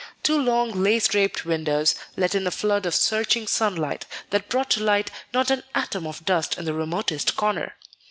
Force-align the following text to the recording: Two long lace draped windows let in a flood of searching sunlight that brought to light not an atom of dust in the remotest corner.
Two 0.23 0.41
long 0.41 0.71
lace 0.71 1.07
draped 1.07 1.45
windows 1.45 1.93
let 2.17 2.33
in 2.33 2.47
a 2.47 2.49
flood 2.49 2.87
of 2.87 2.95
searching 2.95 3.45
sunlight 3.45 4.07
that 4.31 4.49
brought 4.49 4.71
to 4.71 4.79
light 4.83 5.11
not 5.31 5.51
an 5.51 5.61
atom 5.75 6.07
of 6.07 6.25
dust 6.25 6.57
in 6.57 6.65
the 6.65 6.73
remotest 6.73 7.35
corner. 7.35 7.75